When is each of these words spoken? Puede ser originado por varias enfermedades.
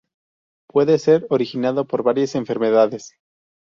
Puede 0.67 0.97
ser 0.97 1.27
originado 1.29 1.85
por 1.85 2.01
varias 2.01 2.33
enfermedades. 2.33 3.13